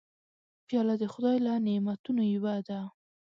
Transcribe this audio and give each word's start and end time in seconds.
پیاله 0.67 0.95
د 1.01 1.05
خدای 1.13 1.37
له 1.45 1.53
نعمتونو 1.65 2.21
یوه 2.35 2.53
ده. 2.67 2.79